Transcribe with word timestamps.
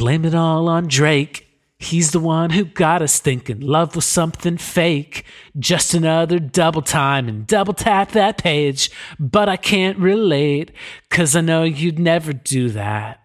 Blame 0.00 0.24
it 0.24 0.34
all 0.34 0.66
on 0.66 0.88
Drake. 0.88 1.46
He's 1.78 2.12
the 2.12 2.20
one 2.20 2.48
who 2.48 2.64
got 2.64 3.02
us 3.02 3.18
thinking 3.18 3.60
love 3.60 3.94
was 3.94 4.06
something 4.06 4.56
fake. 4.56 5.26
Just 5.58 5.92
another 5.92 6.38
double 6.38 6.80
time 6.80 7.28
and 7.28 7.46
double 7.46 7.74
tap 7.74 8.12
that 8.12 8.38
page. 8.38 8.90
But 9.18 9.50
I 9.50 9.58
can't 9.58 9.98
relate, 9.98 10.72
cause 11.10 11.36
I 11.36 11.42
know 11.42 11.64
you'd 11.64 11.98
never 11.98 12.32
do 12.32 12.70
that. 12.70 13.20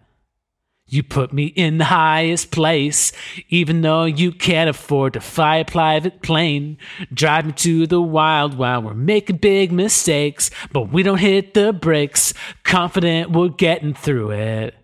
You 0.86 1.02
put 1.02 1.32
me 1.32 1.46
in 1.46 1.78
the 1.78 1.86
highest 1.86 2.50
place, 2.50 3.10
even 3.48 3.80
though 3.80 4.04
you 4.04 4.30
can't 4.30 4.68
afford 4.68 5.14
to 5.14 5.20
fly 5.22 5.56
a 5.56 5.64
private 5.64 6.20
plane. 6.20 6.76
Drive 7.10 7.46
me 7.46 7.52
to 7.52 7.86
the 7.86 8.02
wild 8.02 8.58
while 8.58 8.82
we're 8.82 8.92
making 8.92 9.38
big 9.38 9.72
mistakes, 9.72 10.50
but 10.72 10.92
we 10.92 11.02
don't 11.02 11.16
hit 11.16 11.54
the 11.54 11.72
brakes. 11.72 12.34
Confident 12.64 13.30
we're 13.30 13.48
getting 13.48 13.94
through 13.94 14.32
it. 14.32 14.74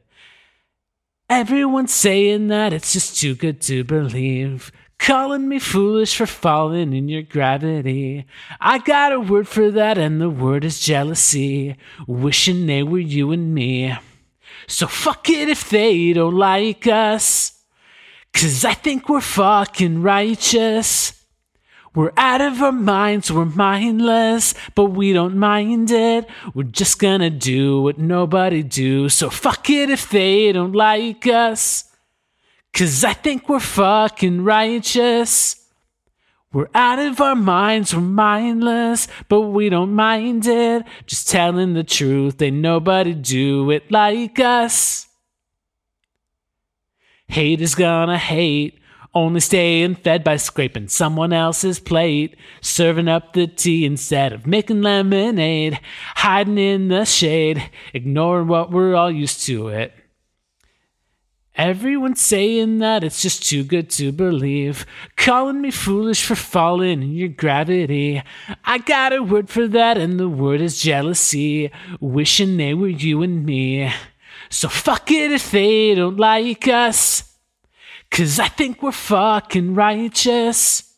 Everyone's 1.34 1.94
saying 1.94 2.48
that 2.48 2.74
it's 2.74 2.92
just 2.92 3.18
too 3.18 3.34
good 3.34 3.62
to 3.62 3.84
believe. 3.84 4.70
Calling 4.98 5.48
me 5.48 5.58
foolish 5.58 6.14
for 6.14 6.26
falling 6.26 6.92
in 6.92 7.08
your 7.08 7.22
gravity. 7.22 8.26
I 8.60 8.76
got 8.76 9.14
a 9.14 9.18
word 9.18 9.48
for 9.48 9.70
that, 9.70 9.96
and 9.96 10.20
the 10.20 10.28
word 10.28 10.62
is 10.62 10.78
jealousy. 10.78 11.76
Wishing 12.06 12.66
they 12.66 12.82
were 12.82 12.98
you 12.98 13.32
and 13.32 13.54
me. 13.54 13.96
So 14.66 14.86
fuck 14.86 15.30
it 15.30 15.48
if 15.48 15.70
they 15.70 16.12
don't 16.12 16.34
like 16.34 16.86
us. 16.86 17.62
Cause 18.34 18.66
I 18.66 18.74
think 18.74 19.08
we're 19.08 19.22
fucking 19.22 20.02
righteous. 20.02 21.21
We're 21.94 22.12
out 22.16 22.40
of 22.40 22.62
our 22.62 22.72
minds, 22.72 23.30
we're 23.30 23.44
mindless, 23.44 24.54
but 24.74 24.86
we 24.86 25.12
don't 25.12 25.36
mind 25.36 25.90
it. 25.90 26.26
We're 26.54 26.62
just 26.62 26.98
gonna 26.98 27.28
do 27.28 27.82
what 27.82 27.98
nobody 27.98 28.62
do. 28.62 29.10
So 29.10 29.28
fuck 29.28 29.68
it 29.68 29.90
if 29.90 30.08
they 30.08 30.52
don't 30.52 30.72
like 30.72 31.26
us. 31.26 31.84
Cause 32.72 33.04
I 33.04 33.12
think 33.12 33.48
we're 33.48 33.60
fucking 33.60 34.42
righteous. 34.42 35.56
We're 36.50 36.68
out 36.74 36.98
of 36.98 37.20
our 37.20 37.34
minds, 37.34 37.94
we're 37.94 38.00
mindless, 38.00 39.08
but 39.28 39.42
we 39.42 39.68
don't 39.68 39.94
mind 39.94 40.46
it. 40.46 40.84
Just 41.06 41.28
telling 41.28 41.74
the 41.74 41.84
truth, 41.84 42.40
ain't 42.40 42.56
nobody 42.56 43.12
do 43.14 43.70
it 43.70 43.90
like 43.90 44.38
us. 44.38 45.06
Hate 47.28 47.60
is 47.60 47.74
gonna 47.74 48.18
hate. 48.18 48.78
Only 49.14 49.40
staying 49.40 49.96
fed 49.96 50.24
by 50.24 50.36
scraping 50.36 50.88
someone 50.88 51.34
else's 51.34 51.78
plate, 51.78 52.34
serving 52.62 53.08
up 53.08 53.34
the 53.34 53.46
tea 53.46 53.84
instead 53.84 54.32
of 54.32 54.46
making 54.46 54.80
lemonade, 54.80 55.78
hiding 56.16 56.56
in 56.56 56.88
the 56.88 57.04
shade, 57.04 57.70
ignoring 57.92 58.48
what 58.48 58.70
we're 58.70 58.94
all 58.94 59.10
used 59.10 59.44
to 59.46 59.68
it. 59.68 59.92
Everyone's 61.54 62.22
saying 62.22 62.78
that 62.78 63.04
it's 63.04 63.20
just 63.20 63.46
too 63.46 63.62
good 63.62 63.90
to 63.90 64.10
believe, 64.10 64.86
calling 65.16 65.60
me 65.60 65.70
foolish 65.70 66.24
for 66.24 66.34
falling 66.34 67.02
in 67.02 67.12
your 67.12 67.28
gravity. 67.28 68.22
I 68.64 68.78
got 68.78 69.12
a 69.12 69.22
word 69.22 69.50
for 69.50 69.68
that, 69.68 69.98
and 69.98 70.18
the 70.18 70.30
word 70.30 70.62
is 70.62 70.80
jealousy, 70.80 71.70
wishing 72.00 72.56
they 72.56 72.72
were 72.72 72.88
you 72.88 73.22
and 73.22 73.44
me. 73.44 73.92
So 74.48 74.70
fuck 74.70 75.10
it 75.10 75.30
if 75.30 75.50
they 75.50 75.94
don't 75.94 76.16
like 76.16 76.66
us. 76.68 77.31
Cause 78.12 78.38
I 78.38 78.48
think 78.48 78.82
we're 78.82 78.92
fucking 78.92 79.74
righteous. 79.74 80.92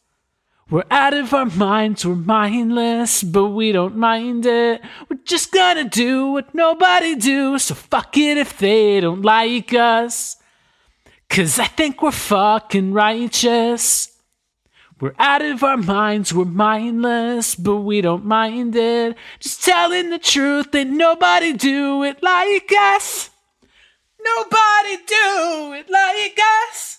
We're 0.68 0.82
out 0.90 1.14
of 1.14 1.32
our 1.32 1.46
minds, 1.46 2.04
we're 2.04 2.16
mindless, 2.16 3.22
but 3.22 3.50
we 3.50 3.70
don't 3.70 3.96
mind 3.96 4.44
it. 4.46 4.82
We're 5.08 5.20
just 5.24 5.52
gonna 5.52 5.84
do 5.84 6.32
what 6.32 6.52
nobody 6.56 7.14
do, 7.14 7.56
so 7.60 7.76
fuck 7.76 8.16
it 8.16 8.36
if 8.36 8.58
they 8.58 8.98
don't 8.98 9.22
like 9.22 9.72
us. 9.72 10.38
Cause 11.28 11.60
I 11.60 11.66
think 11.66 12.02
we're 12.02 12.10
fucking 12.10 12.92
righteous. 12.92 14.10
We're 15.00 15.14
out 15.16 15.42
of 15.42 15.62
our 15.62 15.76
minds, 15.76 16.34
we're 16.34 16.46
mindless, 16.46 17.54
but 17.54 17.76
we 17.76 18.00
don't 18.00 18.24
mind 18.24 18.74
it. 18.74 19.16
Just 19.38 19.62
telling 19.64 20.10
the 20.10 20.18
truth, 20.18 20.74
ain't 20.74 20.90
nobody 20.90 21.52
do 21.52 22.02
it 22.02 22.20
like 22.24 22.72
us. 22.76 23.30
Nobody 24.20 24.96
do 25.06 25.74
it 25.74 25.88
like 25.88 26.40
us. 26.68 26.98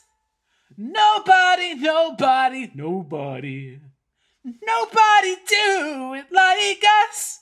Nobody, 0.78 1.76
nobody, 1.76 2.72
nobody. 2.76 3.80
Nobody 4.44 5.36
do 5.48 6.14
it 6.16 6.32
like 6.32 6.84
us. 7.08 7.40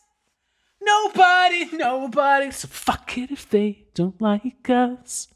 Nobody, 0.82 1.70
nobody. 1.74 2.52
So 2.52 2.68
fuck 2.68 3.18
it 3.18 3.32
if 3.32 3.50
they 3.50 3.86
don't 3.94 4.22
like 4.22 4.70
us. 4.70 5.28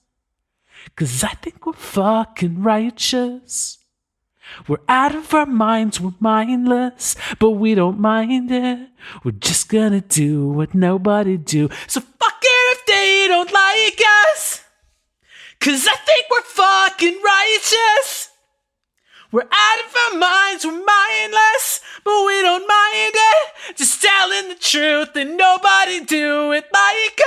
Cause 0.96 1.24
I 1.24 1.30
think 1.30 1.66
we're 1.66 1.74
fucking 1.74 2.62
righteous. 2.62 3.80
We're 4.68 4.78
out 4.88 5.16
of 5.16 5.34
our 5.34 5.46
minds, 5.46 6.00
we're 6.00 6.14
mindless, 6.20 7.16
but 7.40 7.52
we 7.52 7.76
don't 7.76 8.00
mind 8.00 8.52
it. 8.52 8.90
We're 9.24 9.32
just 9.32 9.70
gonna 9.70 10.02
do 10.02 10.48
what 10.48 10.74
nobody 10.74 11.38
do. 11.38 11.70
So 11.88 12.00
fuck 12.02 12.40
it 12.42 12.78
if 12.78 12.86
they 12.86 13.28
don't 13.28 13.52
like 13.52 14.02
us. 14.32 14.64
Cause 15.60 15.88
I 15.88 15.96
think 15.96 16.28
we're 16.30 16.42
fucking 16.42 17.22
righteous. 17.24 18.30
We're 19.32 19.42
out 19.42 19.80
of 19.86 19.96
our 20.14 20.20
minds, 20.20 20.66
we're 20.66 20.72
mindless, 20.72 21.82
but 22.06 22.26
we 22.26 22.42
don't 22.42 22.66
mind 22.68 23.14
it. 23.14 23.78
Just 23.78 24.02
telling 24.02 24.50
the 24.50 24.56
truth 24.56 25.16
and 25.16 25.36
nobody 25.36 26.06
do 26.06 26.54
it 26.54 26.66
like 26.72 27.22